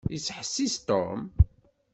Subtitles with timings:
[0.13, 1.21] Yettḥessis Tom.